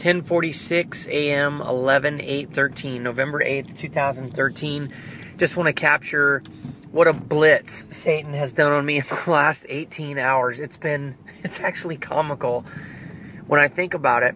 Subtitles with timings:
[0.00, 1.60] 10:46 a.m.
[1.60, 4.90] 11 8 13 November 8th 2013
[5.36, 6.42] just want to capture
[6.90, 10.58] what a blitz Satan has done on me in the last 18 hours.
[10.58, 12.64] It's been it's actually comical
[13.46, 14.34] when I think about it.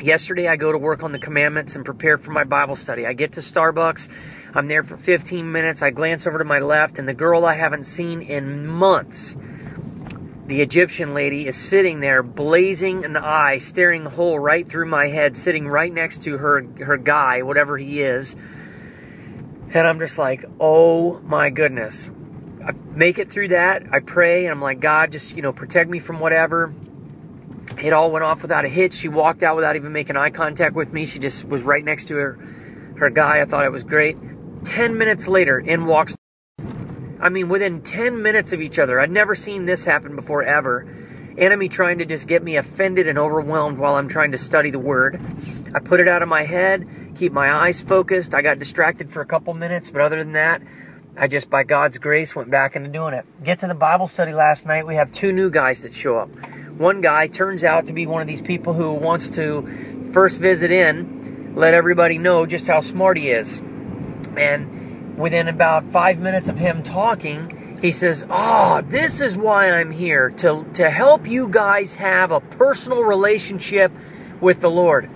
[0.00, 3.04] Yesterday I go to work on the commandments and prepare for my Bible study.
[3.04, 4.08] I get to Starbucks
[4.54, 7.54] I'm there for 15 minutes I glance over to my left and the girl I
[7.54, 9.34] haven't seen in months
[10.52, 15.06] the Egyptian lady is sitting there, blazing an eye, staring a hole right through my
[15.06, 18.36] head, sitting right next to her her guy, whatever he is.
[19.72, 22.10] And I'm just like, oh my goodness.
[22.62, 23.84] I make it through that.
[23.90, 26.70] I pray, and I'm like, God, just you know, protect me from whatever.
[27.82, 28.92] It all went off without a hitch.
[28.92, 31.06] She walked out without even making eye contact with me.
[31.06, 32.32] She just was right next to her
[32.98, 33.40] her guy.
[33.40, 34.18] I thought it was great.
[34.64, 36.14] Ten minutes later, in walks
[37.22, 39.00] I mean, within 10 minutes of each other.
[39.00, 40.86] I'd never seen this happen before, ever.
[41.38, 44.80] Enemy trying to just get me offended and overwhelmed while I'm trying to study the
[44.80, 45.24] Word.
[45.72, 48.34] I put it out of my head, keep my eyes focused.
[48.34, 50.62] I got distracted for a couple minutes, but other than that,
[51.16, 53.24] I just, by God's grace, went back into doing it.
[53.44, 54.84] Get to the Bible study last night.
[54.84, 56.28] We have two new guys that show up.
[56.76, 59.62] One guy turns out to be one of these people who wants to
[60.12, 63.58] first visit in, let everybody know just how smart he is.
[64.36, 64.81] And
[65.16, 70.30] within about five minutes of him talking, he says, Oh, this is why I'm here
[70.30, 73.92] to, to help you guys have a personal relationship
[74.40, 75.10] with the Lord.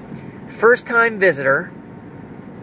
[0.49, 1.73] First time visitor,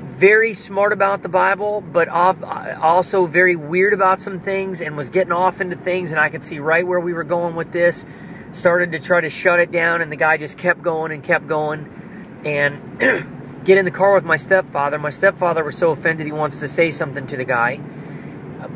[0.02, 5.32] very smart about the Bible, but also very weird about some things and was getting
[5.32, 6.12] off into things.
[6.12, 8.06] And I could see right where we were going with this.
[8.52, 11.48] Started to try to shut it down, and the guy just kept going and kept
[11.48, 12.42] going.
[12.46, 13.02] And
[13.64, 15.00] get in the car with my stepfather.
[15.00, 17.80] My stepfather was so offended he wants to say something to the guy.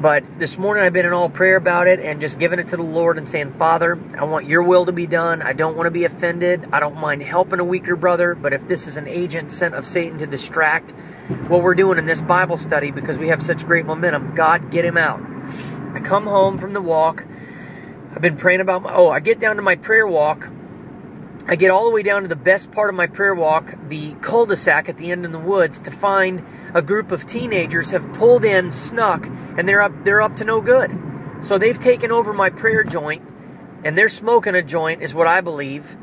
[0.01, 2.77] But this morning I've been in all prayer about it and just giving it to
[2.77, 5.41] the Lord and saying, Father, I want your will to be done.
[5.41, 6.67] I don't want to be offended.
[6.71, 8.35] I don't mind helping a weaker brother.
[8.35, 10.91] But if this is an agent sent of Satan to distract
[11.47, 14.85] what we're doing in this Bible study because we have such great momentum, God, get
[14.85, 15.21] him out.
[15.93, 17.25] I come home from the walk.
[18.13, 20.49] I've been praying about my, oh, I get down to my prayer walk
[21.49, 24.11] I get all the way down to the best part of my prayer walk, the
[24.15, 28.43] cul-de-sac at the end in the woods, to find a group of teenagers have pulled
[28.43, 30.91] in, snuck, and they're up they're up to no good.
[31.39, 33.21] So they've taken over my prayer joint,
[33.85, 35.95] and they're smoking a joint, is what I believe.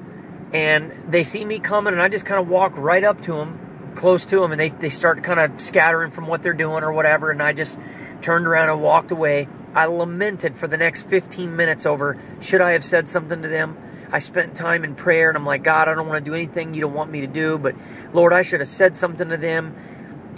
[0.55, 3.93] And they see me coming, and I just kind of walk right up to them,
[3.95, 6.93] close to them, and they, they start kind of scattering from what they're doing or
[6.93, 7.31] whatever.
[7.31, 7.79] And I just
[8.23, 9.49] turned around and walked away.
[9.75, 13.77] I lamented for the next 15 minutes over should I have said something to them?
[14.11, 16.75] I spent time in prayer and I'm like, God, I don't want to do anything
[16.75, 17.75] you don't want me to do, but
[18.13, 19.77] Lord, I should have said something to them.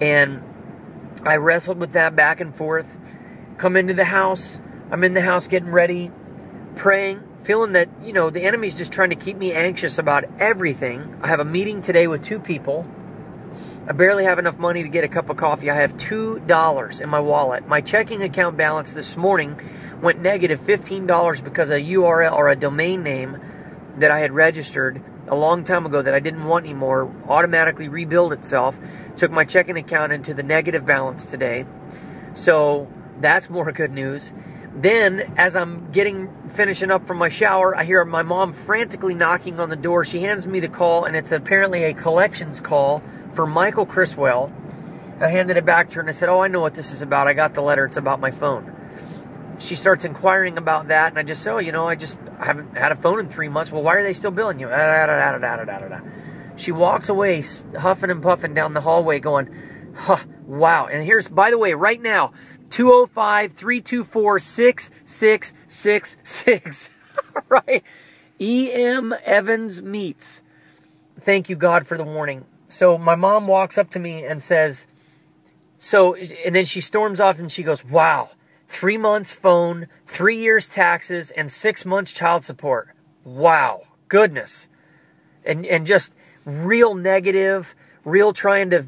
[0.00, 0.43] And
[1.25, 2.99] I wrestled with that back and forth.
[3.56, 4.60] Come into the house.
[4.91, 6.10] I'm in the house getting ready,
[6.77, 11.19] praying, feeling that, you know, the enemy's just trying to keep me anxious about everything.
[11.22, 12.87] I have a meeting today with two people.
[13.88, 15.71] I barely have enough money to get a cup of coffee.
[15.71, 17.66] I have $2 in my wallet.
[17.69, 19.59] My checking account balance this morning
[20.03, 23.41] went negative $15 because a URL or a domain name
[23.99, 28.33] that I had registered a long time ago that I didn't want anymore automatically rebuild
[28.33, 28.79] itself.
[29.17, 31.65] Took my checking account into the negative balance today.
[32.34, 32.91] So
[33.21, 34.33] that's more good news.
[34.75, 39.59] Then, as I'm getting finishing up from my shower, I hear my mom frantically knocking
[39.59, 40.05] on the door.
[40.05, 43.03] She hands me the call, and it's apparently a collections call
[43.33, 44.53] for Michael Criswell.
[45.19, 47.01] I handed it back to her and I said, Oh, I know what this is
[47.01, 47.27] about.
[47.27, 47.87] I got the letter.
[47.87, 48.76] It's about my phone
[49.59, 52.77] she starts inquiring about that, and I just say, oh, you know, I just haven't
[52.77, 53.72] had a phone in three months.
[53.72, 54.69] Well, why are they still billing you?
[56.56, 57.43] She walks away,
[57.78, 59.49] huffing and puffing down the hallway, going,
[59.95, 60.87] huh, wow.
[60.87, 62.33] And here's, by the way, right now,
[62.71, 66.91] 205 324 6666.
[67.49, 67.83] right?
[68.39, 69.15] E.M.
[69.25, 70.43] Evans Meats.
[71.19, 72.45] Thank you, God, for the warning.
[72.69, 74.87] So my mom walks up to me and says,
[75.78, 78.31] so, and then she storms off and she goes, wow
[78.66, 82.91] three months phone, three years taxes, and six months child support.
[83.25, 84.69] Wow, goodness.
[85.44, 86.15] And, and just
[86.45, 87.74] real negative,
[88.04, 88.86] real trying to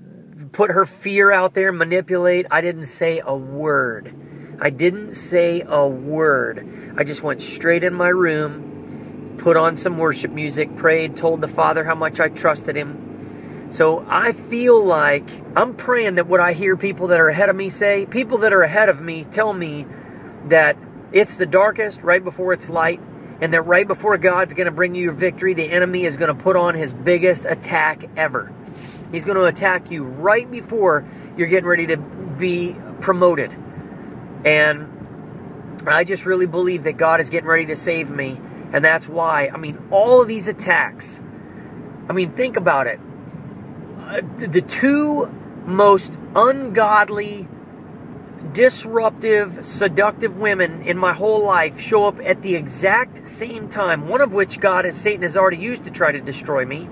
[0.52, 2.46] put her fear out there, manipulate.
[2.50, 4.14] I didn't say a word.
[4.60, 6.94] I didn't say a word.
[6.96, 11.48] I just went straight in my room, put on some worship music, prayed, told the
[11.48, 13.07] Father how much I trusted Him,
[13.70, 17.56] so I feel like I'm praying that what I hear people that are ahead of
[17.56, 19.86] me say, people that are ahead of me tell me
[20.46, 20.76] that
[21.12, 23.00] it's the darkest right before it's light,
[23.40, 26.34] and that right before God's going to bring you your victory, the enemy is going
[26.34, 28.52] to put on his biggest attack ever.
[29.12, 31.06] He's going to attack you right before
[31.36, 33.54] you're getting ready to be promoted.
[34.44, 38.40] And I just really believe that God is getting ready to save me.
[38.72, 41.22] And that's why, I mean, all of these attacks
[42.08, 42.98] I mean, think about it.
[44.08, 45.26] Uh, the two
[45.66, 47.46] most ungodly,
[48.54, 54.08] disruptive, seductive women in my whole life show up at the exact same time.
[54.08, 56.88] One of which God, as Satan, has already used to try to destroy me.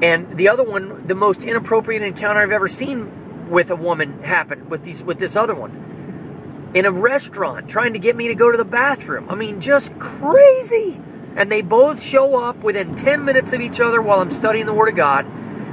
[0.00, 4.68] And the other one, the most inappropriate encounter I've ever seen with a woman happen
[4.68, 6.70] with these with this other one.
[6.74, 9.28] In a restaurant, trying to get me to go to the bathroom.
[9.28, 11.02] I mean, just crazy.
[11.36, 14.72] And they both show up within 10 minutes of each other while I'm studying the
[14.72, 15.26] Word of God.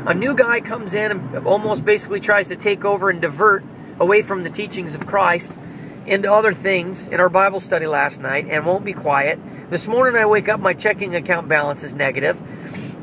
[0.05, 3.63] A new guy comes in and almost basically tries to take over and divert
[3.99, 5.57] away from the teachings of Christ
[6.05, 9.39] into other things in our Bible study last night and won't be quiet.
[9.69, 12.41] This morning I wake up, my checking account balance is negative.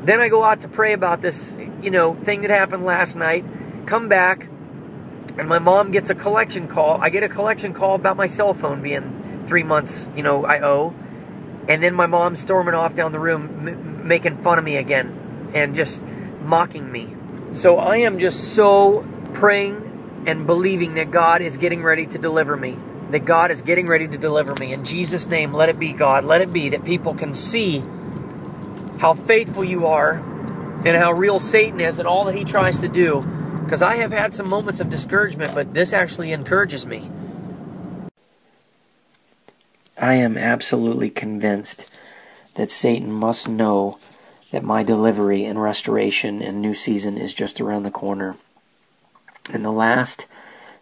[0.03, 3.45] Then I go out to pray about this, you know, thing that happened last night.
[3.85, 4.47] Come back,
[5.37, 6.99] and my mom gets a collection call.
[7.01, 10.59] I get a collection call about my cell phone being three months, you know, I
[10.61, 10.95] owe.
[11.67, 15.51] And then my mom storming off down the room, m- making fun of me again
[15.53, 16.05] and just
[16.41, 17.15] mocking me.
[17.53, 22.55] So I am just so praying and believing that God is getting ready to deliver
[22.55, 22.77] me.
[23.11, 24.73] That God is getting ready to deliver me.
[24.73, 26.23] In Jesus' name, let it be, God.
[26.23, 27.83] Let it be that people can see
[28.99, 30.17] how faithful you are
[30.85, 33.21] and how real Satan is and all that he tries to do.
[33.63, 37.09] Because I have had some moments of discouragement, but this actually encourages me.
[39.97, 41.89] I am absolutely convinced
[42.55, 43.97] that Satan must know
[44.51, 48.35] that my delivery and restoration and new season is just around the corner.
[49.53, 50.25] In the last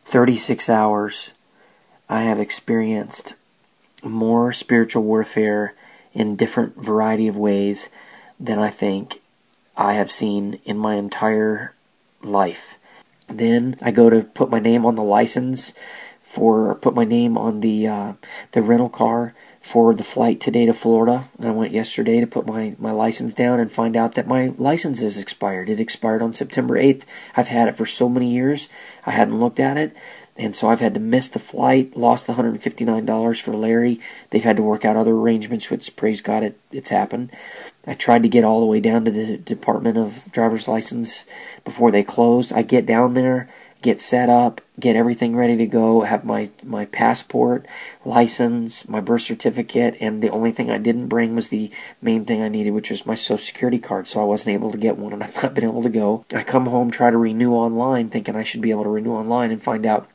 [0.05, 1.31] 36 hours,
[2.09, 3.35] I have experienced
[4.03, 5.73] more spiritual warfare
[6.13, 7.89] in different variety of ways
[8.39, 9.21] than I think
[9.77, 11.73] I have seen in my entire
[12.21, 12.75] life.
[13.27, 15.73] Then I go to put my name on the license
[16.33, 18.13] for put my name on the uh,
[18.53, 21.29] the rental car for the flight today to Florida.
[21.37, 24.53] And I went yesterday to put my, my license down and find out that my
[24.57, 25.69] license is expired.
[25.69, 27.03] It expired on September 8th.
[27.37, 28.67] I've had it for so many years.
[29.05, 29.95] I hadn't looked at it.
[30.35, 33.99] And so I've had to miss the flight, lost the $159 for Larry.
[34.31, 37.31] They've had to work out other arrangements, which praise God, it, it's happened.
[37.85, 41.25] I tried to get all the way down to the Department of Driver's License
[41.63, 42.51] before they close.
[42.51, 43.47] I get down there,
[43.83, 47.65] get set up, get everything ready to go, have my, my passport,
[48.03, 51.69] license, my birth certificate, and the only thing I didn't bring was the
[52.01, 54.77] main thing I needed, which was my social security card, so I wasn't able to
[54.77, 56.25] get one, and I've not been able to go.
[56.33, 59.51] I come home, try to renew online, thinking I should be able to renew online,
[59.51, 60.09] and find out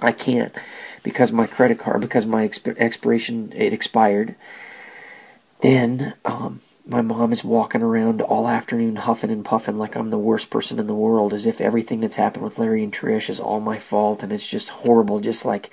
[0.00, 0.54] I can't
[1.02, 4.36] because my credit card, because my exp- expiration, it expired.
[5.62, 10.18] Then, um, my mom is walking around all afternoon huffing and puffing like I'm the
[10.18, 13.40] worst person in the world, as if everything that's happened with Larry and Trish is
[13.40, 15.70] all my fault, and it's just horrible, just like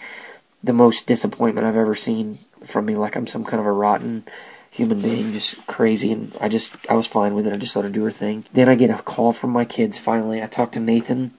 [0.64, 4.24] the most disappointment I've ever seen from me, like I'm some kind of a rotten
[4.70, 7.84] human being, just crazy, and I just, I was fine with it, I just let
[7.84, 8.46] her do her thing.
[8.54, 11.34] Then I get a call from my kids, finally, I talk to Nathan,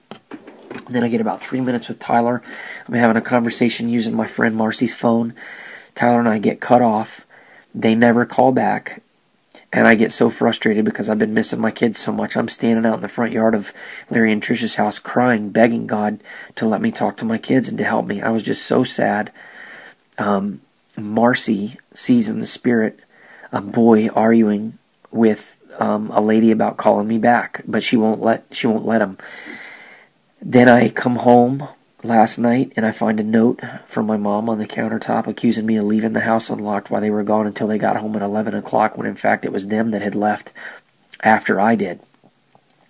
[0.89, 2.43] then I get about three minutes with Tyler,
[2.87, 5.33] I'm having a conversation using my friend Marcy's phone,
[5.95, 7.25] Tyler and I get cut off,
[7.73, 9.01] they never call back,
[9.73, 12.37] and I get so frustrated because I've been missing my kids so much.
[12.37, 13.73] I'm standing out in the front yard of
[14.09, 16.19] Larry and Trisha's house crying, begging God
[16.55, 18.21] to let me talk to my kids and to help me.
[18.21, 19.31] I was just so sad.
[20.19, 20.61] Um,
[20.95, 22.99] Marcy sees in the spirit
[23.51, 24.77] a boy arguing
[25.09, 29.01] with um, a lady about calling me back, but she won't let she won't let
[29.01, 29.17] him.
[30.39, 31.67] Then I come home
[32.03, 35.77] last night and I find a note from my mom on the countertop accusing me
[35.77, 38.53] of leaving the house unlocked while they were gone until they got home at 11
[38.53, 40.51] o'clock when in fact it was them that had left
[41.21, 42.01] after I did.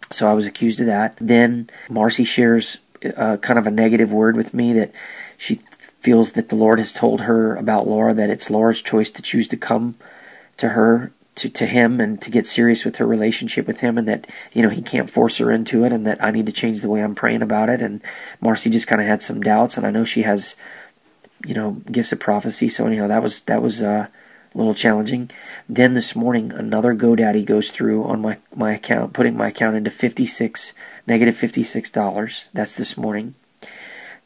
[0.09, 1.17] So I was accused of that.
[1.19, 2.79] Then Marcy shares
[3.15, 4.91] uh, kind of a negative word with me that
[5.37, 5.61] she
[6.01, 9.47] feels that the Lord has told her about Laura that it's Laura's choice to choose
[9.47, 9.95] to come
[10.57, 14.07] to her to, to him and to get serious with her relationship with him and
[14.07, 16.81] that, you know, he can't force her into it and that I need to change
[16.81, 17.81] the way I'm praying about it.
[17.81, 18.01] And
[18.39, 20.55] Marcy just kind of had some doubts and I know she has,
[21.45, 22.69] you know, gifts of prophecy.
[22.69, 24.07] So anyhow, that was, that was, uh,
[24.53, 25.31] a little challenging.
[25.67, 29.89] Then this morning, another GoDaddy goes through on my, my account, putting my account into
[29.89, 30.73] 56
[31.07, 33.35] negative 56 dollars That's this morning.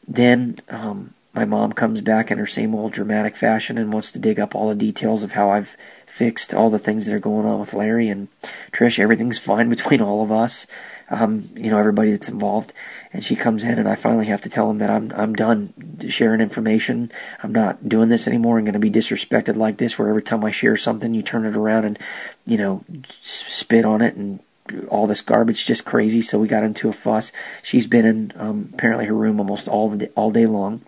[0.06, 4.18] Then, um, my mom comes back in her same old dramatic fashion and wants to
[4.18, 7.46] dig up all the details of how I've fixed all the things that are going
[7.46, 8.28] on with Larry and
[8.72, 8.98] Trish.
[8.98, 10.66] Everything's fine between all of us,
[11.10, 12.72] um, you know, everybody that's involved.
[13.12, 15.74] And she comes in, and I finally have to tell him that I'm I'm done
[16.08, 17.12] sharing information.
[17.42, 18.58] I'm not doing this anymore.
[18.58, 21.44] I'm going to be disrespected like this, where every time I share something, you turn
[21.44, 21.98] it around and,
[22.46, 22.84] you know,
[23.22, 24.40] spit on it and
[24.88, 26.20] all this garbage, just crazy.
[26.20, 27.32] So we got into a fuss.
[27.62, 30.82] She's been in um, apparently her room almost all the all day long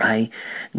[0.00, 0.30] I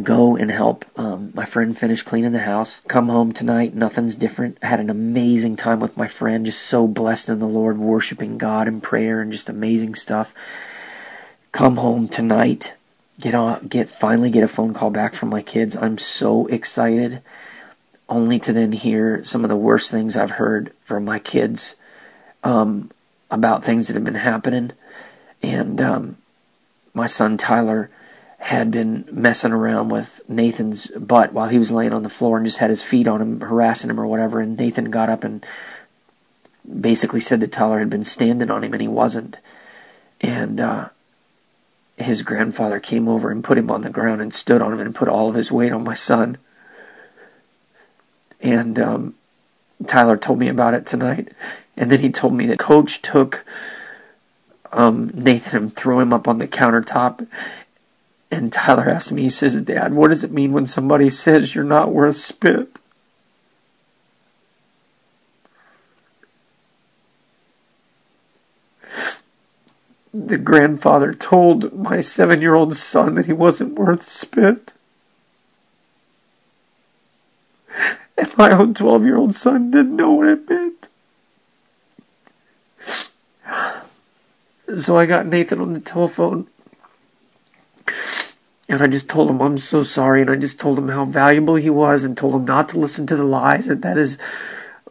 [0.01, 2.81] go and help um, my friend finish cleaning the house.
[2.87, 4.57] Come home tonight, nothing's different.
[4.61, 8.37] I had an amazing time with my friend, just so blessed in the Lord, worshiping
[8.37, 10.33] God in prayer and just amazing stuff.
[11.51, 12.73] Come home tonight,
[13.19, 15.75] get on, get finally get a phone call back from my kids.
[15.75, 17.21] I'm so excited,
[18.09, 21.75] only to then hear some of the worst things I've heard from my kids
[22.43, 22.89] um,
[23.29, 24.71] about things that have been happening,
[25.43, 26.17] and um,
[26.93, 27.89] my son Tyler
[28.41, 32.45] had been messing around with Nathan's butt while he was laying on the floor and
[32.45, 34.39] just had his feet on him, harassing him or whatever.
[34.39, 35.45] And Nathan got up and
[36.79, 39.37] basically said that Tyler had been standing on him and he wasn't.
[40.21, 40.89] And uh,
[41.97, 44.95] his grandfather came over and put him on the ground and stood on him and
[44.95, 46.39] put all of his weight on my son.
[48.41, 49.15] And um,
[49.85, 51.29] Tyler told me about it tonight.
[51.77, 53.45] And then he told me that coach took
[54.71, 57.27] um, Nathan and threw him up on the countertop
[58.31, 61.65] and Tyler asked me, he says, Dad, what does it mean when somebody says you're
[61.65, 62.79] not worth spit?
[70.13, 74.73] The grandfather told my seven year old son that he wasn't worth spit.
[78.17, 80.87] And my own 12 year old son didn't know what it meant.
[84.75, 86.47] So I got Nathan on the telephone
[88.71, 91.55] and I just told him I'm so sorry, and I just told him how valuable
[91.55, 94.17] he was, and told him not to listen to the lies, that that is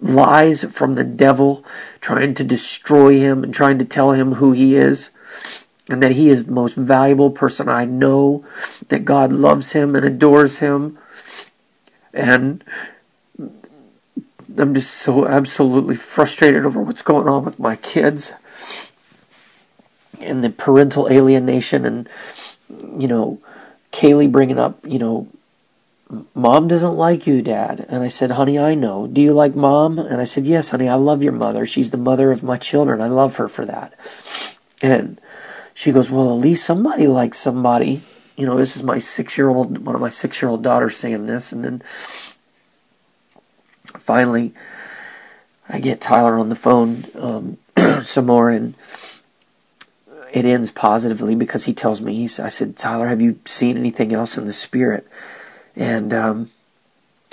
[0.03, 1.65] lies from the devil
[2.03, 5.09] trying to destroy him and trying to tell him who he is,
[5.89, 8.45] and that he is the most valuable person I know,
[8.89, 10.99] that God loves him and adores him,
[12.13, 12.63] and
[14.59, 18.35] I'm just so absolutely frustrated over what's going on with my kids
[20.21, 22.07] and the parental alienation and
[22.99, 23.39] you know
[23.93, 25.29] Kaylee bringing up, you know,
[26.35, 27.87] mom doesn't like you, dad.
[27.89, 29.07] And I said, honey, I know.
[29.07, 29.99] Do you like mom?
[29.99, 31.67] And I said, yes, honey, I love your mother.
[31.67, 33.01] She's the mother of my children.
[33.01, 33.95] I love her for that.
[34.83, 35.21] And
[35.75, 38.03] she goes, well, at least somebody likes somebody.
[38.37, 40.97] You know, this is my six year old, one of my six year old daughters
[40.97, 41.53] saying this.
[41.53, 41.83] And then
[43.99, 44.55] finally,
[45.69, 47.59] I get Tyler on the phone um,
[48.03, 48.75] some more and
[50.33, 54.13] it ends positively because he tells me, he's, I said, Tyler, have you seen anything
[54.13, 55.07] else in the spirit?
[55.75, 56.51] And um,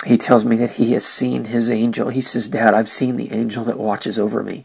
[0.06, 2.08] he tells me that he has seen his angel.
[2.08, 4.64] He says, Dad, I've seen the angel that watches over me.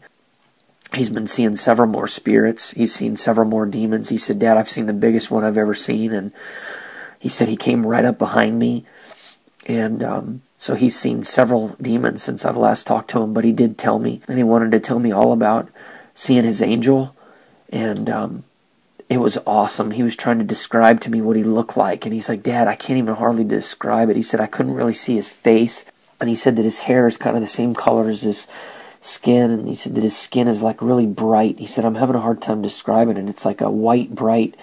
[0.94, 2.70] He's been seeing several more spirits.
[2.72, 4.10] He's seen several more demons.
[4.10, 6.12] He said, Dad, I've seen the biggest one I've ever seen.
[6.12, 6.32] And
[7.18, 8.84] he said he came right up behind me.
[9.66, 13.32] And um, so he's seen several demons since I've last talked to him.
[13.32, 15.68] But he did tell me, and he wanted to tell me all about
[16.14, 17.14] seeing his angel
[17.70, 18.44] and um,
[19.08, 19.92] it was awesome.
[19.92, 22.68] He was trying to describe to me what he looked like, and he's like, "Dad,
[22.68, 25.84] I can't even hardly describe it." He said I couldn't really see his face,
[26.20, 28.46] and he said that his hair is kind of the same color as his
[29.00, 31.58] skin, and he said that his skin is like really bright.
[31.58, 33.20] He said I'm having a hard time describing it.
[33.20, 34.56] And it's like a white, bright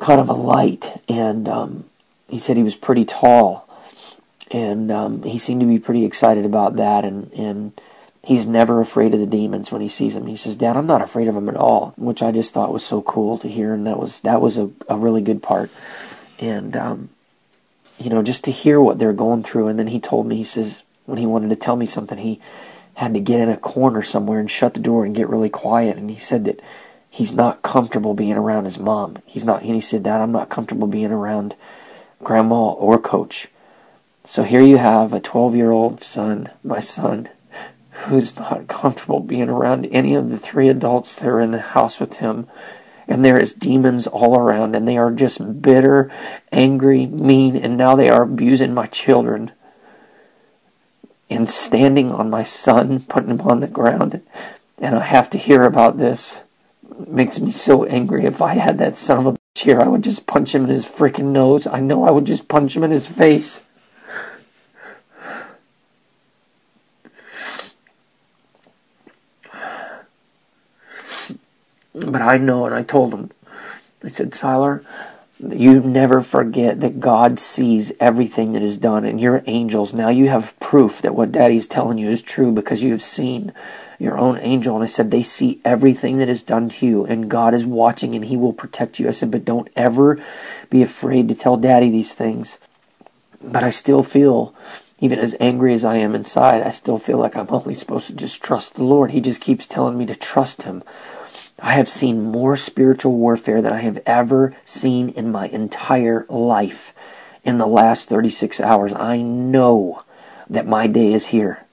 [0.00, 1.84] kind of a light, and um,
[2.28, 3.68] he said he was pretty tall,
[4.50, 7.80] and um, he seemed to be pretty excited about that, and and
[8.22, 10.26] He's never afraid of the demons when he sees them.
[10.26, 12.84] He says, "Dad, I'm not afraid of them at all," which I just thought was
[12.84, 15.70] so cool to hear, and that was that was a, a really good part.
[16.38, 17.08] And um,
[17.98, 20.44] you know, just to hear what they're going through, and then he told me, he
[20.44, 22.40] says, when he wanted to tell me something, he
[22.94, 25.96] had to get in a corner somewhere and shut the door and get really quiet.
[25.96, 26.60] And he said that
[27.08, 29.18] he's not comfortable being around his mom.
[29.26, 29.62] He's not.
[29.62, 31.54] And he said, "Dad, I'm not comfortable being around
[32.22, 33.48] grandma or coach."
[34.24, 37.28] So here you have a 12 year old son, my son,
[38.02, 42.00] who's not comfortable being around any of the three adults that are in the house
[42.00, 42.48] with him.
[43.06, 46.10] And there is demons all around, and they are just bitter,
[46.52, 49.50] angry, mean, and now they are abusing my children
[51.28, 54.20] and standing on my son, putting him on the ground.
[54.78, 56.40] And I have to hear about this.
[57.00, 58.24] It makes me so angry.
[58.24, 60.70] If I had that son of a bitch here, I would just punch him in
[60.70, 61.66] his freaking nose.
[61.66, 63.62] I know I would just punch him in his face.
[72.06, 73.30] But I know, and I told him,
[74.02, 74.82] I said, Tyler,
[75.38, 79.94] you never forget that God sees everything that is done, and your angels.
[79.94, 83.52] Now you have proof that what Daddy's telling you is true because you have seen
[83.98, 84.74] your own angel.
[84.74, 88.14] And I said, they see everything that is done to you, and God is watching,
[88.14, 89.08] and He will protect you.
[89.08, 90.22] I said, but don't ever
[90.68, 92.58] be afraid to tell Daddy these things.
[93.42, 94.54] But I still feel,
[95.00, 98.14] even as angry as I am inside, I still feel like I'm only supposed to
[98.14, 99.10] just trust the Lord.
[99.10, 100.82] He just keeps telling me to trust Him.
[101.62, 106.94] I have seen more spiritual warfare than I have ever seen in my entire life
[107.44, 108.94] in the last 36 hours.
[108.94, 110.02] I know
[110.48, 111.66] that my day is here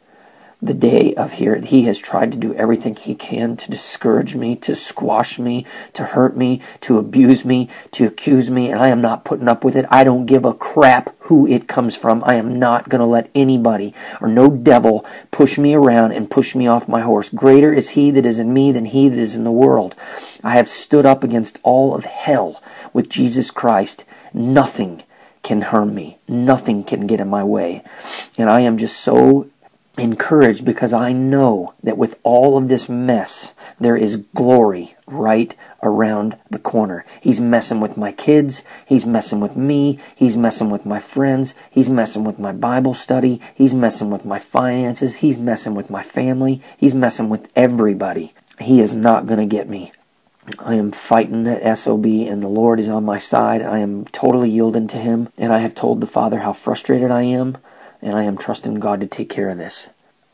[0.62, 1.56] the day of here.
[1.58, 6.04] He has tried to do everything he can to discourage me, to squash me, to
[6.04, 9.76] hurt me, to abuse me, to accuse me, and I am not putting up with
[9.76, 9.86] it.
[9.90, 12.24] I don't give a crap who it comes from.
[12.26, 16.56] I am not going to let anybody or no devil push me around and push
[16.56, 17.30] me off my horse.
[17.30, 19.96] Greater is he that is in me than he that is in the world.
[20.44, 22.62] I have stood up against all of hell
[22.94, 24.06] with Jesus Christ.
[24.34, 25.04] Nothing
[25.44, 26.18] can harm me.
[26.28, 27.84] Nothing can get in my way.
[28.38, 29.50] And I am just so
[29.98, 36.38] encouraged because I know that with all of this mess, there is glory right around
[36.50, 37.06] the corner.
[37.22, 38.64] He's messing with my kids.
[38.86, 40.00] He's messing with me.
[40.16, 41.56] He's messing with my friends.
[41.70, 43.42] He's messing with my Bible study.
[43.56, 45.18] He's messing with my finances.
[45.18, 46.62] He's messing with my family.
[46.78, 48.34] He's messing with everybody.
[48.60, 49.92] He is not going to get me.
[50.60, 53.62] I am fighting that SOB and the Lord is on my side.
[53.62, 55.30] I am totally yielding to Him.
[55.38, 57.58] And I have told the Father how frustrated I am
[58.02, 59.90] and I am trusting God to take care of this.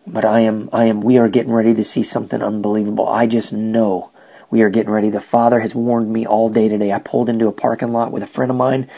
[0.06, 3.08] But I am, I am, we are getting ready to see something unbelievable.
[3.08, 4.12] I just know
[4.50, 5.10] we are getting ready.
[5.10, 6.92] The Father has warned me all day today.
[6.92, 8.90] I pulled into a parking lot with a friend of mine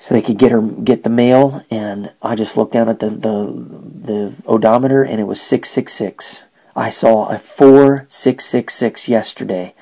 [0.00, 3.10] so they could get her get the mail, and I just looked down at the
[3.10, 3.52] the,
[4.02, 6.44] the odometer, and it was six six six.
[6.74, 9.74] I saw a four six six six yesterday.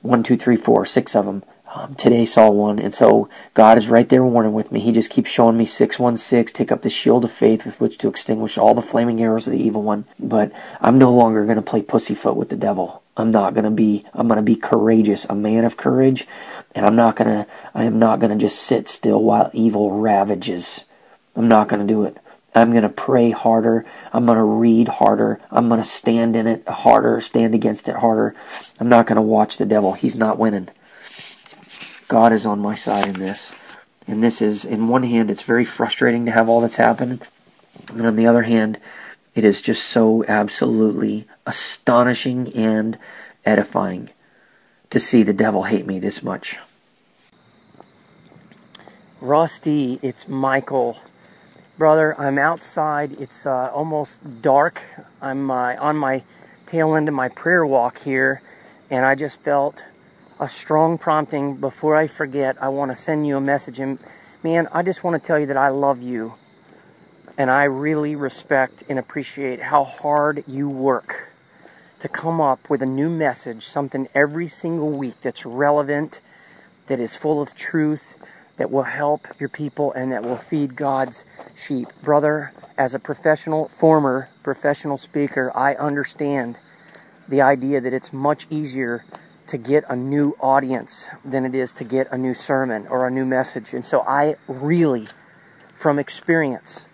[0.00, 1.44] One, two, three, four, six of them.
[1.76, 4.80] Um, today saw one, and so God is right there warning with me.
[4.80, 8.08] He just keeps showing me 616, take up the shield of faith with which to
[8.08, 10.06] extinguish all the flaming arrows of the evil one.
[10.18, 13.02] But I'm no longer going to play pussyfoot with the devil.
[13.14, 16.26] I'm not going to be, I'm going to be courageous, a man of courage,
[16.74, 20.00] and I'm not going to, I am not going to just sit still while evil
[20.00, 20.84] ravages.
[21.34, 22.16] I'm not going to do it.
[22.54, 23.84] I'm going to pray harder.
[24.14, 25.42] I'm going to read harder.
[25.50, 28.34] I'm going to stand in it harder, stand against it harder.
[28.80, 29.92] I'm not going to watch the devil.
[29.92, 30.70] He's not winning.
[32.08, 33.52] God is on my side in this.
[34.06, 37.26] And this is, in one hand, it's very frustrating to have all that's happened.
[37.90, 38.78] And on the other hand,
[39.34, 42.98] it is just so absolutely astonishing and
[43.44, 44.10] edifying
[44.90, 46.58] to see the devil hate me this much.
[49.20, 51.00] Rusty, it's Michael.
[51.76, 53.20] Brother, I'm outside.
[53.20, 54.82] It's uh, almost dark.
[55.20, 56.22] I'm uh, on my
[56.66, 58.40] tail end of my prayer walk here,
[58.88, 59.84] and I just felt
[60.38, 62.56] a strong prompting before I forget.
[62.62, 63.78] I want to send you a message.
[63.78, 63.98] And
[64.42, 66.34] man, I just want to tell you that I love you.
[67.38, 71.30] And I really respect and appreciate how hard you work
[72.00, 76.20] to come up with a new message, something every single week that's relevant,
[76.86, 78.18] that is full of truth,
[78.58, 81.88] that will help your people, and that will feed God's sheep.
[82.02, 86.58] Brother, as a professional, former professional speaker, I understand
[87.28, 89.04] the idea that it's much easier
[89.46, 93.10] to get a new audience than it is to get a new sermon or a
[93.10, 93.72] new message.
[93.74, 95.06] And so I really,
[95.74, 96.88] from experience,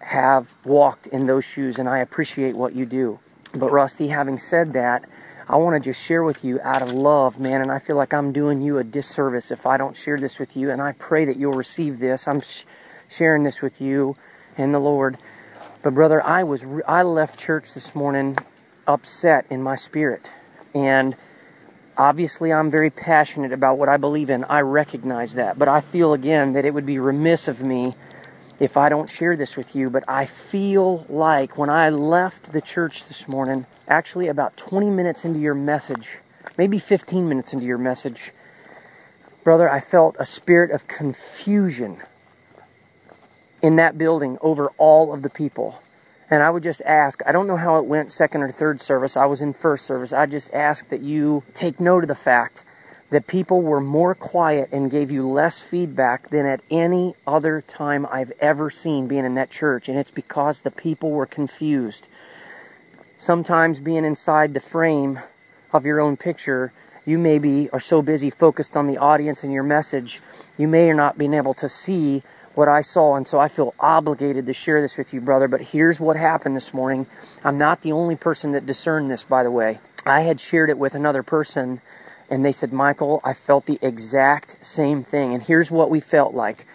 [0.00, 3.20] have walked in those shoes and I appreciate what you do.
[3.54, 5.04] But Rusty, having said that,
[5.48, 8.12] I want to just share with you out of love, man, and I feel like
[8.12, 11.24] I'm doing you a disservice if I don't share this with you, and I pray
[11.24, 12.28] that you'll receive this.
[12.28, 12.64] I'm sh-
[13.08, 14.14] sharing this with you
[14.58, 15.16] and the Lord.
[15.82, 18.36] But brother, I was re- I left church this morning
[18.86, 20.30] upset in my spirit.
[20.74, 21.16] And
[21.98, 24.44] Obviously, I'm very passionate about what I believe in.
[24.44, 25.58] I recognize that.
[25.58, 27.96] But I feel again that it would be remiss of me
[28.60, 29.90] if I don't share this with you.
[29.90, 35.24] But I feel like when I left the church this morning, actually about 20 minutes
[35.24, 36.18] into your message,
[36.56, 38.30] maybe 15 minutes into your message,
[39.42, 42.00] brother, I felt a spirit of confusion
[43.60, 45.82] in that building over all of the people.
[46.30, 49.16] And I would just ask, I don't know how it went second or third service.
[49.16, 50.12] I was in first service.
[50.12, 52.64] I just ask that you take note of the fact
[53.10, 58.06] that people were more quiet and gave you less feedback than at any other time
[58.10, 59.88] I've ever seen being in that church.
[59.88, 62.08] And it's because the people were confused.
[63.16, 65.18] Sometimes being inside the frame
[65.72, 66.72] of your own picture,
[67.06, 70.20] you maybe are so busy focused on the audience and your message,
[70.58, 72.22] you may or not been able to see
[72.58, 75.46] what I saw, and so I feel obligated to share this with you, brother.
[75.46, 77.06] But here's what happened this morning.
[77.44, 79.78] I'm not the only person that discerned this, by the way.
[80.04, 81.80] I had shared it with another person,
[82.28, 85.32] and they said, Michael, I felt the exact same thing.
[85.34, 86.66] And here's what we felt like.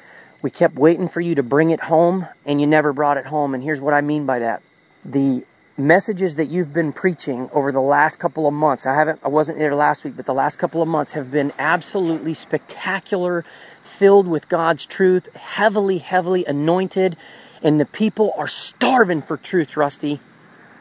[0.41, 3.54] We kept waiting for you to bring it home, and you never brought it home.
[3.54, 4.63] And here's what I mean by that.
[5.04, 5.43] The
[5.78, 8.86] messages that you've been preaching over the last couple of months.
[8.86, 11.52] I haven't I wasn't there last week, but the last couple of months have been
[11.58, 13.44] absolutely spectacular,
[13.82, 17.18] filled with God's truth, heavily heavily anointed,
[17.62, 20.20] and the people are starving for truth, Rusty.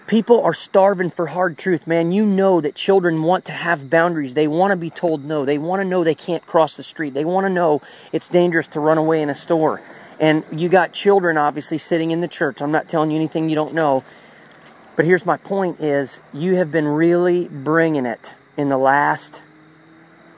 [0.08, 2.12] People are starving for hard truth, man.
[2.12, 4.34] You know that children want to have boundaries.
[4.34, 5.46] They want to be told no.
[5.46, 7.14] They want to know they can't cross the street.
[7.14, 9.80] They want to know it's dangerous to run away in a store.
[10.18, 12.60] And you got children obviously sitting in the church.
[12.60, 14.04] I'm not telling you anything you don't know.
[14.94, 19.42] But here's my point is you have been really bringing it in the last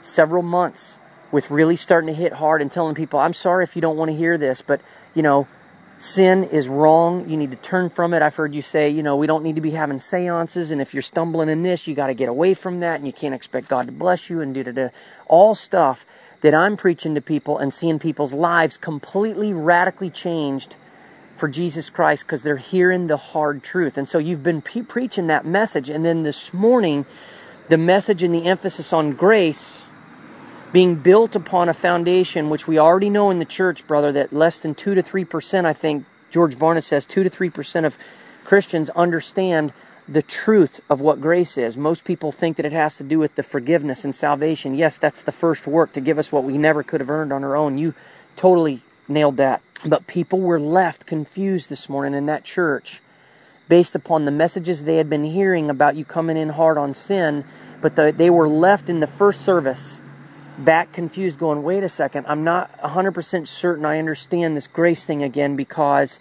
[0.00, 0.98] several months
[1.32, 4.10] with really starting to hit hard and telling people, I'm sorry if you don't want
[4.10, 4.80] to hear this, but
[5.14, 5.48] you know,
[5.96, 7.28] sin is wrong.
[7.28, 8.22] You need to turn from it.
[8.22, 10.70] I've heard you say, you know, we don't need to be having seances.
[10.70, 12.96] And if you're stumbling in this, you got to get away from that.
[12.96, 14.90] And you can't expect God to bless you and do da
[15.26, 16.06] All stuff
[16.42, 20.76] that I'm preaching to people and seeing people's lives completely radically changed
[21.36, 23.98] for Jesus Christ because they're hearing the hard truth.
[23.98, 25.88] And so you've been pre- preaching that message.
[25.88, 27.06] And then this morning,
[27.68, 29.84] the message and the emphasis on grace
[30.72, 34.58] being built upon a foundation which we already know in the church, brother, that less
[34.58, 37.96] than 2 to 3%, I think George Barna says 2 to 3% of
[38.42, 39.72] Christians understand
[40.08, 41.76] the truth of what grace is.
[41.76, 44.74] Most people think that it has to do with the forgiveness and salvation.
[44.74, 47.44] Yes, that's the first work to give us what we never could have earned on
[47.44, 47.78] our own.
[47.78, 47.94] You
[48.36, 49.62] totally nailed that.
[49.84, 53.02] But people were left confused this morning in that church
[53.68, 57.44] based upon the messages they had been hearing about you coming in hard on sin,
[57.80, 60.00] but the, they were left in the first service
[60.58, 65.22] back confused, going, wait a second, I'm not 100% certain I understand this grace thing
[65.22, 66.20] again because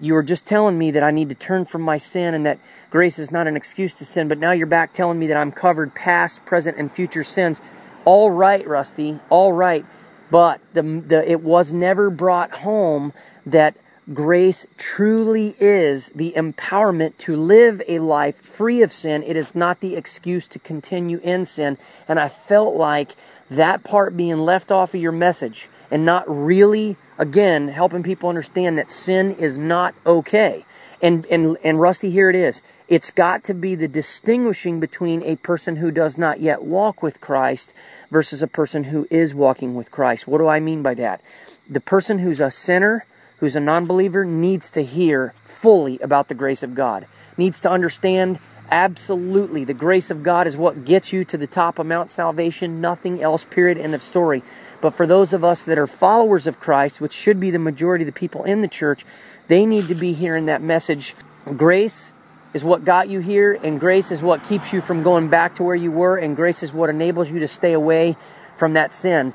[0.00, 2.58] you were just telling me that I need to turn from my sin and that
[2.90, 5.50] grace is not an excuse to sin, but now you're back telling me that I'm
[5.50, 7.60] covered past, present, and future sins.
[8.04, 9.84] All right, Rusty, all right.
[10.30, 13.12] But the, the, it was never brought home
[13.46, 13.74] that
[14.14, 19.22] grace truly is the empowerment to live a life free of sin.
[19.22, 21.78] It is not the excuse to continue in sin.
[22.08, 23.14] And I felt like
[23.50, 28.78] that part being left off of your message and not really, again, helping people understand
[28.78, 30.64] that sin is not okay.
[31.02, 32.62] And, and, and Rusty, here it is.
[32.88, 37.20] It's got to be the distinguishing between a person who does not yet walk with
[37.20, 37.72] Christ
[38.10, 40.28] versus a person who is walking with Christ.
[40.28, 41.22] What do I mean by that?
[41.68, 43.06] The person who's a sinner,
[43.38, 47.06] who's a non believer, needs to hear fully about the grace of God,
[47.38, 48.38] needs to understand
[48.70, 49.64] Absolutely.
[49.64, 52.80] The grace of God is what gets you to the top of Mount Salvation.
[52.80, 53.78] Nothing else, period.
[53.78, 54.44] End of story.
[54.80, 58.04] But for those of us that are followers of Christ, which should be the majority
[58.04, 59.04] of the people in the church,
[59.48, 61.16] they need to be hearing that message.
[61.56, 62.12] Grace
[62.54, 65.64] is what got you here, and grace is what keeps you from going back to
[65.64, 68.16] where you were, and grace is what enables you to stay away
[68.56, 69.32] from that sin.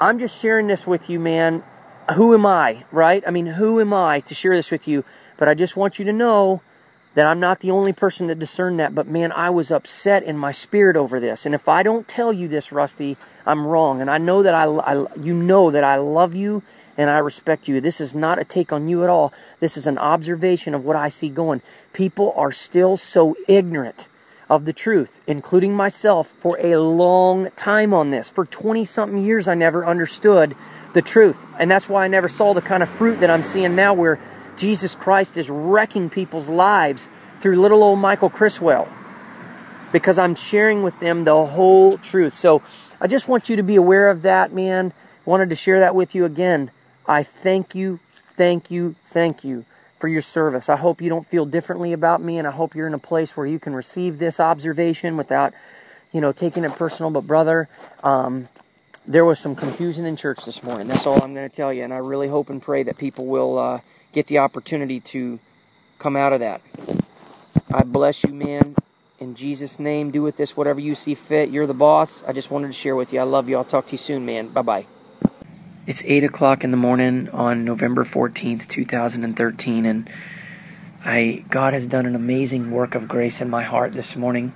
[0.00, 1.62] I'm just sharing this with you, man.
[2.14, 3.22] Who am I, right?
[3.26, 5.04] I mean, who am I to share this with you?
[5.36, 6.62] But I just want you to know
[7.14, 10.36] that I'm not the only person that discerned that, but man, I was upset in
[10.36, 11.46] my spirit over this.
[11.46, 13.16] And if I don't tell you this, Rusty,
[13.46, 14.00] I'm wrong.
[14.00, 16.62] And I know that I, I, you know that I love you
[16.96, 17.80] and I respect you.
[17.80, 19.32] This is not a take on you at all.
[19.60, 21.62] This is an observation of what I see going.
[21.92, 24.06] People are still so ignorant
[24.50, 28.30] of the truth, including myself, for a long time on this.
[28.30, 30.56] For 20 something years, I never understood
[30.94, 31.44] the truth.
[31.58, 34.18] And that's why I never saw the kind of fruit that I'm seeing now where
[34.58, 38.88] Jesus Christ is wrecking people's lives through little old Michael Criswell
[39.92, 42.34] because I'm sharing with them the whole truth.
[42.34, 42.62] So
[43.00, 44.92] I just want you to be aware of that, man.
[45.24, 46.70] Wanted to share that with you again.
[47.06, 49.64] I thank you, thank you, thank you
[49.98, 50.68] for your service.
[50.68, 53.36] I hope you don't feel differently about me, and I hope you're in a place
[53.36, 55.54] where you can receive this observation without,
[56.12, 57.10] you know, taking it personal.
[57.10, 57.68] But brother,
[58.02, 58.48] um,
[59.06, 60.88] there was some confusion in church this morning.
[60.88, 63.26] That's all I'm going to tell you, and I really hope and pray that people
[63.26, 63.58] will.
[63.58, 63.80] Uh,
[64.12, 65.38] get the opportunity to
[65.98, 66.60] come out of that.
[67.72, 68.76] I bless you, man.
[69.18, 71.50] In Jesus' name, do with this whatever you see fit.
[71.50, 72.22] You're the boss.
[72.26, 73.20] I just wanted to share with you.
[73.20, 73.56] I love you.
[73.56, 74.48] I'll talk to you soon, man.
[74.48, 74.86] Bye bye.
[75.86, 80.10] It's 8 o'clock in the morning on November 14th, 2013, and
[81.04, 84.52] I God has done an amazing work of grace in my heart this morning.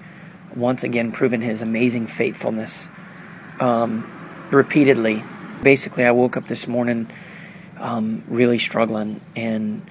[0.54, 2.88] Once again, proven His amazing faithfulness
[3.60, 4.10] um,
[4.50, 5.24] repeatedly.
[5.62, 7.10] Basically, I woke up this morning
[7.82, 9.82] um, really struggling and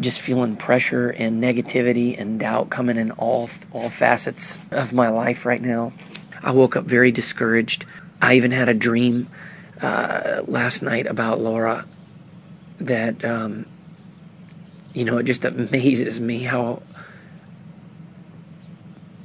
[0.00, 5.46] just feeling pressure and negativity and doubt coming in all all facets of my life
[5.46, 5.92] right now.
[6.42, 7.86] I woke up very discouraged.
[8.20, 9.28] I even had a dream
[9.80, 11.86] uh, last night about Laura
[12.78, 13.66] that um,
[14.92, 16.82] you know it just amazes me how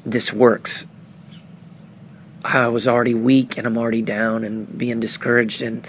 [0.06, 0.86] this works.
[2.43, 5.88] I was already weak and I'm already down and being discouraged and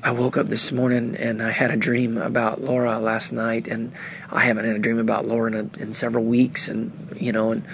[0.00, 3.92] I woke up this morning and I had a dream about Laura last night, and
[4.30, 7.50] I haven't had a dream about Laura in, a, in, several weeks, and you know,
[7.50, 7.64] and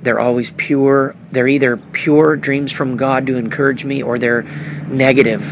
[0.00, 1.16] they're always pure.
[1.32, 4.42] They're either pure dreams from God to encourage me, or they're
[4.88, 5.42] negative.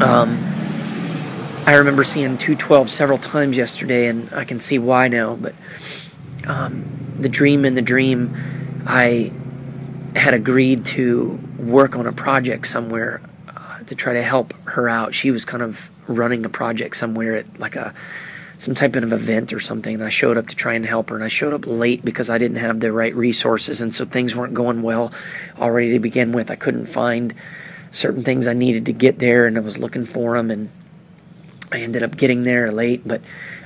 [0.00, 0.38] Um,
[1.66, 5.34] I remember seeing two twelve several times yesterday, and I can see why now.
[5.34, 5.56] But
[6.46, 9.32] um, the dream in the dream, I
[10.14, 13.20] had agreed to work on a project somewhere
[13.86, 15.14] to try to help her out.
[15.14, 17.94] She was kind of running a project somewhere at like a
[18.58, 21.16] some type of event or something and I showed up to try and help her
[21.16, 24.34] and I showed up late because I didn't have the right resources and so things
[24.34, 25.12] weren't going well
[25.58, 26.50] already to begin with.
[26.50, 27.34] I couldn't find
[27.90, 30.70] certain things I needed to get there and I was looking for them and
[31.70, 33.20] I ended up getting there late but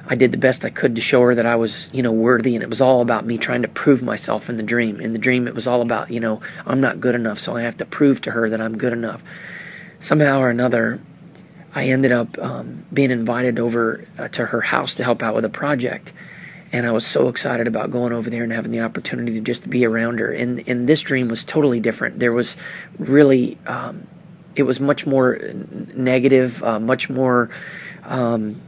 [0.07, 2.57] I did the best I could to show her that I was, you know, worthy
[2.57, 5.01] and it was all about me trying to prove myself in the dream.
[5.01, 7.63] In the dream it was all about, you know, I'm not good enough so I
[7.63, 9.23] have to prove to her that I'm good enough.
[10.01, 11.01] Somehow or another
[11.75, 15.45] I ended up um, being invited over uh, to her house to help out with
[15.45, 16.13] a project.
[16.73, 19.69] And I was so excited about going over there and having the opportunity to just
[19.69, 20.33] be around her.
[20.33, 22.19] And, and this dream was totally different.
[22.19, 22.57] There was
[22.99, 24.07] really, um,
[24.57, 25.39] it was much more
[25.95, 27.51] negative, uh, much more,
[28.05, 28.61] um,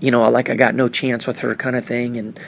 [0.00, 2.16] you know, like I got no chance with her kind of thing.
[2.16, 2.40] And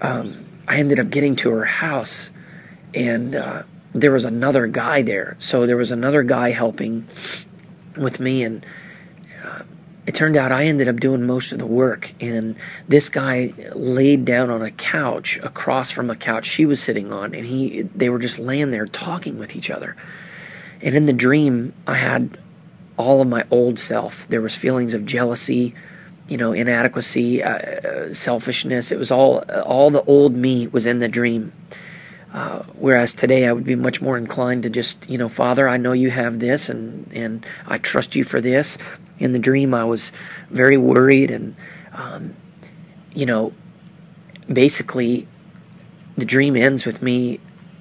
[0.00, 2.30] um, I ended up getting to her house,
[2.94, 3.62] and uh,
[3.94, 5.36] there was another guy there.
[5.38, 7.06] So there was another guy helping
[7.96, 8.64] with me, and
[10.06, 12.56] it turned out I ended up doing most of the work, and
[12.88, 17.34] this guy laid down on a couch across from a couch she was sitting on,
[17.34, 19.96] and he they were just laying there talking with each other.
[20.80, 22.36] And in the dream, I had
[22.96, 24.26] all of my old self.
[24.28, 25.74] There was feelings of jealousy,
[26.28, 28.90] you know, inadequacy, uh, selfishness.
[28.90, 31.52] It was all all the old me was in the dream.
[32.32, 35.76] Uh, whereas today I would be much more inclined to just, you know, Father, I
[35.76, 38.78] know you have this, and and I trust you for this.
[39.18, 40.12] In the dream, I was
[40.50, 41.54] very worried, and
[41.92, 42.34] um,
[43.14, 43.52] you know,
[44.50, 45.28] basically,
[46.16, 47.38] the dream ends with me,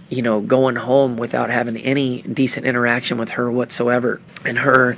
[0.10, 4.98] you know, going home without having any decent interaction with her whatsoever, and her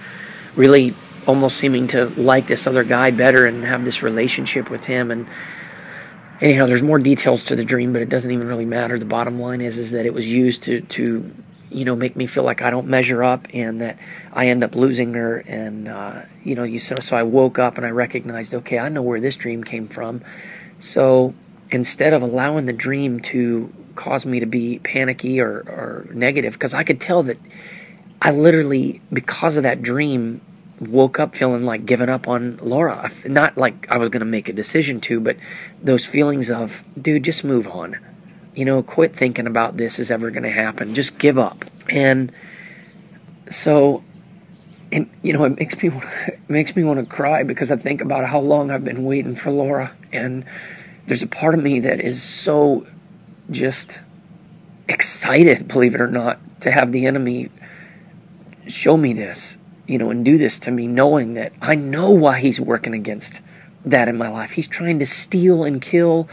[0.55, 0.95] really
[1.27, 5.11] almost seeming to like this other guy better and have this relationship with him.
[5.11, 5.27] And
[6.43, 9.39] anyhow there's more details to the dream but it doesn't even really matter the bottom
[9.39, 11.31] line is is that it was used to to
[11.73, 13.97] you know, make me feel like I don't measure up and that
[14.31, 15.39] I end up losing her.
[15.39, 18.89] And, uh, you know, you so, so I woke up and I recognized, okay, I
[18.89, 20.21] know where this dream came from.
[20.79, 21.33] So
[21.71, 26.73] instead of allowing the dream to cause me to be panicky or, or negative, because
[26.73, 27.37] I could tell that
[28.21, 30.41] I literally, because of that dream,
[30.83, 33.11] woke up feeling like giving up on Laura.
[33.25, 35.37] Not like I was going to make a decision to, but
[35.81, 37.97] those feelings of, dude, just move on
[38.55, 40.93] you know, quit thinking about this is ever going to happen.
[40.93, 41.65] Just give up.
[41.89, 42.31] And
[43.49, 44.03] so,
[44.91, 48.01] and you know, it makes me it makes me want to cry because I think
[48.01, 50.45] about how long I've been waiting for Laura, and
[51.07, 52.85] there's a part of me that is so
[53.49, 53.99] just
[54.87, 57.49] excited, believe it or not, to have the enemy
[58.67, 62.39] show me this, you know, and do this to me, knowing that I know why
[62.39, 63.41] he's working against
[63.85, 64.51] that in my life.
[64.51, 66.29] He's trying to steal and kill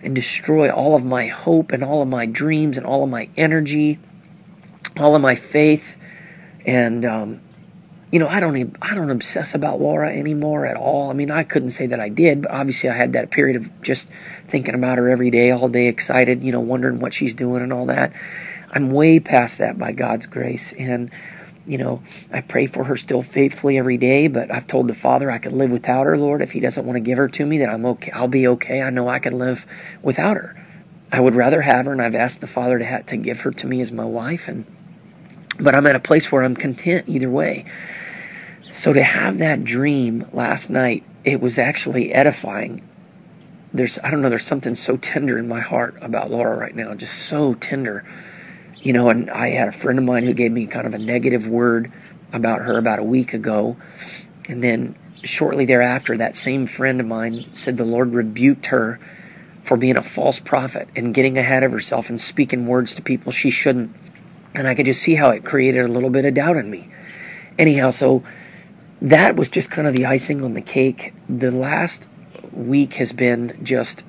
[0.00, 3.28] and destroy all of my hope and all of my dreams and all of my
[3.36, 3.98] energy,
[4.98, 5.96] all of my faith.
[6.66, 7.40] And um,
[8.14, 11.10] you know, I don't I don't obsess about Laura anymore at all.
[11.10, 13.82] I mean, I couldn't say that I did, but obviously I had that period of
[13.82, 14.08] just
[14.46, 17.72] thinking about her every day, all day, excited, you know, wondering what she's doing and
[17.72, 18.12] all that.
[18.70, 21.10] I'm way past that by God's grace, and
[21.66, 25.30] you know, I pray for her still faithfully every day, but I've told the Father
[25.30, 26.42] I could live without her, Lord.
[26.42, 28.10] If He doesn't want to give her to me, then I'm okay.
[28.12, 28.82] I'll be okay.
[28.82, 29.66] I know I can live
[30.02, 30.60] without her.
[31.10, 33.66] I would rather have her, and I've asked the Father to to give her to
[33.66, 34.66] me as my wife, and
[35.58, 37.64] but I'm at a place where I'm content either way.
[38.70, 42.82] So to have that dream last night, it was actually edifying.
[43.72, 46.94] There's I don't know, there's something so tender in my heart about Laura right now,
[46.94, 48.04] just so tender
[48.84, 50.98] you know, and I had a friend of mine who gave me kind of a
[50.98, 51.90] negative word
[52.32, 53.76] about her about a week ago.
[54.46, 54.94] And then
[55.24, 59.00] shortly thereafter, that same friend of mine said the Lord rebuked her
[59.64, 63.32] for being a false prophet and getting ahead of herself and speaking words to people
[63.32, 63.96] she shouldn't.
[64.54, 66.90] And I could just see how it created a little bit of doubt in me.
[67.58, 68.22] Anyhow, so
[69.00, 71.14] that was just kind of the icing on the cake.
[71.26, 72.06] The last
[72.52, 74.04] week has been just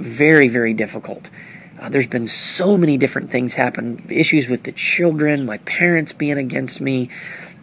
[0.00, 1.30] very, very difficult.
[1.78, 6.38] Uh, there's been so many different things happen issues with the children, my parents being
[6.38, 7.10] against me,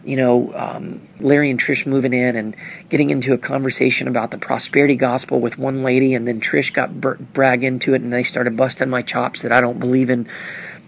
[0.04, 2.56] you know, um, Larry and Trish moving in and
[2.88, 7.00] getting into a conversation about the prosperity gospel with one lady, and then Trish got
[7.00, 10.28] br- brag into it, and they started busting my chops that I don't believe in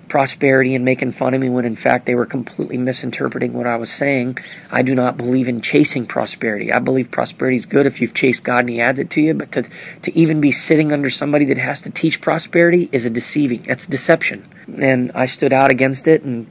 [0.09, 3.77] prosperity and making fun of me when in fact they were completely misinterpreting what I
[3.77, 4.39] was saying.
[4.71, 6.73] I do not believe in chasing prosperity.
[6.73, 9.35] I believe prosperity is good if you've chased God and He adds it to you,
[9.35, 9.67] but to,
[10.03, 13.65] to even be sitting under somebody that has to teach prosperity is a deceiving.
[13.67, 14.49] It's deception.
[14.81, 16.47] And I stood out against it and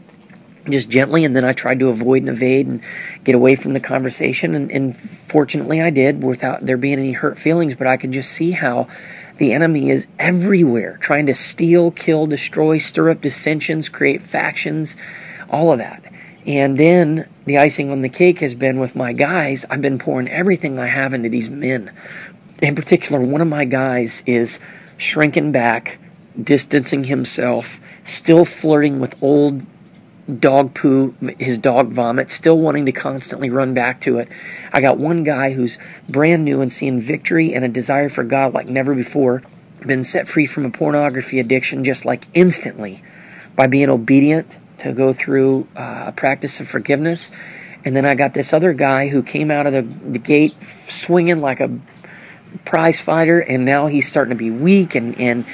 [0.69, 2.81] just gently, and then I tried to avoid and evade and
[3.23, 4.55] get away from the conversation.
[4.55, 7.75] And, and fortunately, I did without there being any hurt feelings.
[7.75, 8.87] But I could just see how
[9.37, 14.95] The enemy is everywhere, trying to steal, kill, destroy, stir up dissensions, create factions,
[15.49, 16.03] all of that.
[16.45, 20.29] And then the icing on the cake has been with my guys, I've been pouring
[20.29, 21.91] everything I have into these men.
[22.61, 24.59] In particular, one of my guys is
[24.97, 25.99] shrinking back,
[26.41, 29.65] distancing himself, still flirting with old
[30.39, 34.27] dog poo, his dog vomit, still wanting to constantly run back to it.
[34.73, 35.77] I got one guy who's
[36.09, 39.43] brand new and seeing victory and a desire for God like never before,
[39.85, 43.03] been set free from a pornography addiction just like instantly
[43.55, 47.31] by being obedient to go through uh, a practice of forgiveness.
[47.83, 50.55] And then I got this other guy who came out of the, the gate
[50.87, 51.79] swinging like a
[52.65, 55.45] prize fighter, and now he's starting to be weak and, and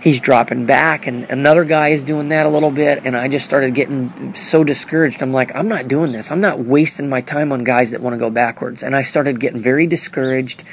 [0.00, 3.44] he's dropping back and another guy is doing that a little bit and i just
[3.44, 5.22] started getting so discouraged.
[5.22, 6.30] I'm like i'm not doing this.
[6.30, 8.82] I'm not wasting my time on guys that want to go backwards.
[8.82, 10.64] And i started getting very discouraged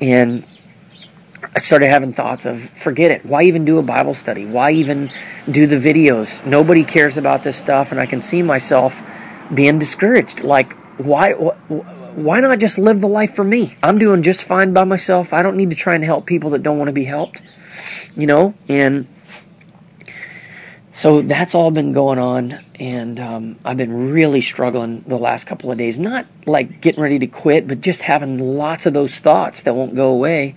[0.00, 0.44] and
[1.54, 3.24] i started having thoughts of forget it.
[3.24, 4.44] Why even do a bible study?
[4.44, 5.10] Why even
[5.50, 6.44] do the videos?
[6.44, 9.02] Nobody cares about this stuff and i can see myself
[9.52, 10.42] being discouraged.
[10.42, 13.76] Like why why not just live the life for me?
[13.82, 15.32] I'm doing just fine by myself.
[15.32, 17.40] I don't need to try and help people that don't want to be helped
[18.14, 19.06] you know, and
[20.90, 25.70] so that's all been going on, and um, I've been really struggling the last couple
[25.70, 25.98] of days.
[25.98, 29.94] Not like getting ready to quit, but just having lots of those thoughts that won't
[29.94, 30.56] go away.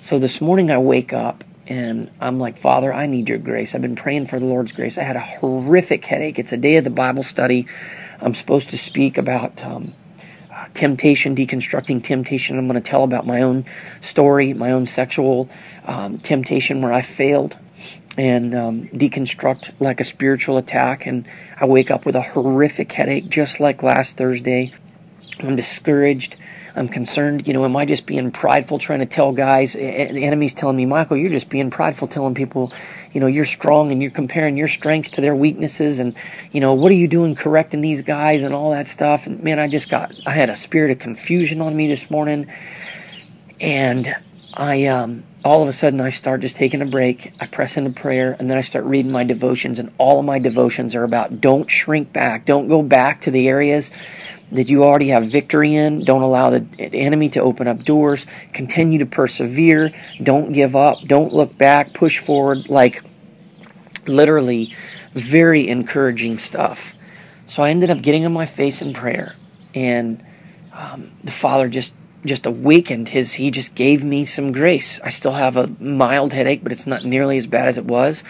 [0.00, 3.74] So this morning I wake up and I'm like, Father, I need your grace.
[3.74, 4.98] I've been praying for the Lord's grace.
[4.98, 6.38] I had a horrific headache.
[6.38, 7.66] It's a day of the Bible study.
[8.20, 9.94] I'm supposed to speak about um,
[10.74, 12.58] temptation, deconstructing temptation.
[12.58, 13.64] I'm going to tell about my own
[14.00, 15.48] story, my own sexual
[15.84, 17.56] um, temptation where I failed,
[18.16, 21.06] and um, deconstruct like a spiritual attack.
[21.06, 21.26] And
[21.58, 24.72] I wake up with a horrific headache, just like last Thursday.
[25.40, 26.36] I'm discouraged.
[26.76, 29.72] I'm concerned, you know, am I just being prideful trying to tell guys?
[29.72, 29.80] The
[30.24, 32.72] enemy's telling me, Michael, you're just being prideful telling people,
[33.12, 35.98] you know, you're strong and you're comparing your strengths to their weaknesses.
[36.00, 36.14] And,
[36.52, 39.26] you know, what are you doing correcting these guys and all that stuff?
[39.26, 42.50] And man, I just got, I had a spirit of confusion on me this morning.
[43.60, 44.14] And
[44.54, 47.32] I, um, all of a sudden I start just taking a break.
[47.40, 49.78] I press into prayer and then I start reading my devotions.
[49.78, 52.44] And all of my devotions are about don't shrink back.
[52.46, 53.90] Don't go back to the areas
[54.52, 56.04] that you already have victory in.
[56.04, 58.26] Don't allow the enemy to open up doors.
[58.52, 59.92] Continue to persevere.
[60.22, 60.98] Don't give up.
[61.06, 61.94] Don't look back.
[61.94, 62.68] Push forward.
[62.68, 63.02] Like
[64.06, 64.74] literally
[65.12, 66.94] very encouraging stuff.
[67.46, 69.34] So I ended up getting on my face in prayer,
[69.74, 70.24] and
[70.72, 71.92] um, the Father just
[72.24, 73.32] just awakened his.
[73.34, 75.00] He just gave me some grace.
[75.02, 78.22] I still have a mild headache, but it's not nearly as bad as it was.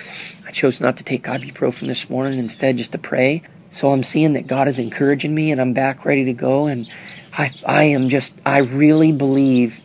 [0.47, 3.43] I chose not to take ibuprofen this morning, instead just to pray.
[3.71, 6.67] So I'm seeing that God is encouraging me and I'm back ready to go.
[6.67, 6.91] And
[7.33, 9.81] I, I am just, I really believe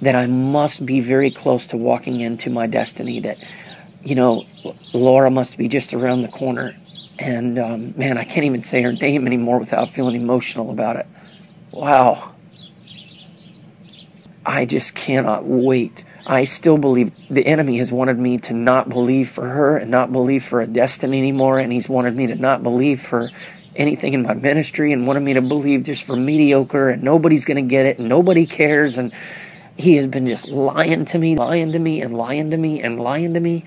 [0.00, 3.20] that I must be very close to walking into my destiny.
[3.20, 3.42] That,
[4.02, 4.46] you know,
[4.92, 6.76] Laura must be just around the corner.
[7.18, 11.06] And um, man, I can't even say her name anymore without feeling emotional about it.
[11.72, 12.34] Wow.
[14.46, 19.28] I just cannot wait I still believe the enemy has wanted me to not believe
[19.28, 22.62] for her and not believe for a destiny anymore, and he's wanted me to not
[22.62, 23.30] believe for
[23.76, 27.56] anything in my ministry and wanted me to believe just for mediocre and nobody's going
[27.56, 29.12] to get it and nobody cares and
[29.76, 33.00] he has been just lying to me, lying to me, and lying to me, and
[33.00, 33.64] lying to me.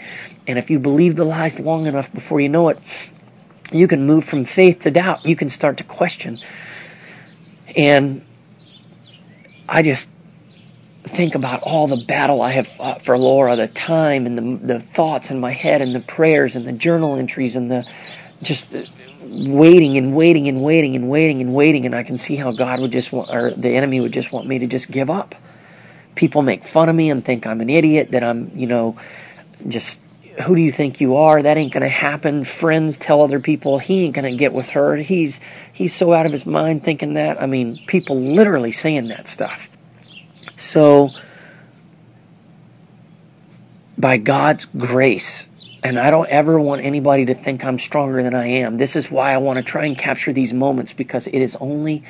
[0.47, 2.79] And if you believe the lies long enough before you know it,
[3.71, 5.25] you can move from faith to doubt.
[5.25, 6.39] You can start to question.
[7.75, 8.25] And
[9.67, 10.09] I just
[11.07, 14.79] think about all the battle I have fought for Laura, the time and the, the
[14.79, 17.85] thoughts in my head and the prayers and the journal entries and the
[18.41, 18.87] just the
[19.21, 22.79] waiting and waiting and waiting and waiting and waiting and I can see how God
[22.79, 25.35] would just want or the enemy would just want me to just give up.
[26.15, 28.97] People make fun of me and think I'm an idiot, that I'm, you know,
[29.67, 29.99] just
[30.43, 31.41] who do you think you are?
[31.41, 32.43] That ain't gonna happen.
[32.43, 34.95] Friends tell other people he ain't gonna get with her.
[34.97, 35.39] He's
[35.73, 37.41] he's so out of his mind thinking that.
[37.41, 39.69] I mean, people literally saying that stuff.
[40.57, 41.11] So,
[43.97, 45.47] by God's grace,
[45.88, 48.78] and I don't ever want anybody to think I'm stronger than I am.
[48.78, 52.04] This is why I want to try and capture these moments because it is only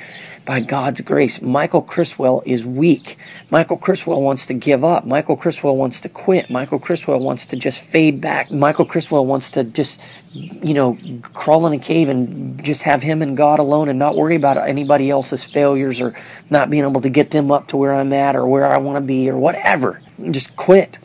[0.44, 1.40] by God's grace.
[1.40, 3.16] Michael Criswell is weak.
[3.50, 5.06] Michael Criswell wants to give up.
[5.06, 6.50] Michael Criswell wants to quit.
[6.50, 8.50] Michael Criswell wants to just fade back.
[8.50, 10.00] Michael Criswell wants to just,
[10.32, 10.98] you know,
[11.32, 14.56] crawl in a cave and just have him and God alone and not worry about
[14.56, 16.18] anybody else's failures or
[16.50, 18.96] not being able to get them up to where I'm at or where I want
[18.96, 20.02] to be or whatever.
[20.32, 20.98] Just quit.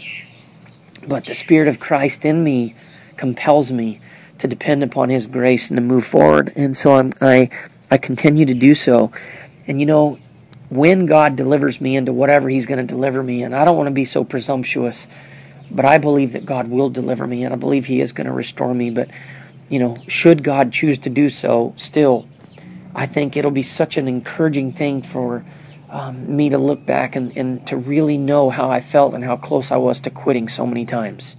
[1.07, 2.75] But the Spirit of Christ in me
[3.17, 3.99] compels me
[4.39, 6.51] to depend upon His grace and to move forward.
[6.55, 7.49] And so I'm, I
[7.91, 9.11] I continue to do so.
[9.67, 10.17] And you know,
[10.69, 13.87] when God delivers me into whatever He's going to deliver me, and I don't want
[13.87, 15.07] to be so presumptuous
[15.73, 18.33] but I believe that God will deliver me, and I believe He is going to
[18.33, 18.91] restore me.
[18.91, 19.09] But,
[19.69, 22.27] you know, should God choose to do so, still,
[22.93, 25.43] I think it'll be such an encouraging thing for
[25.93, 29.37] um, me to look back and, and to really know how I felt and how
[29.37, 31.35] close I was to quitting so many times.